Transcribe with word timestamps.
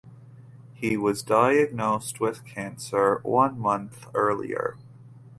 He 0.73 0.97
was 0.97 1.21
diagnosed 1.21 2.19
with 2.19 2.43
cancer 2.43 3.19
one 3.21 3.59
moth 3.59 4.09
earlier. 4.15 4.77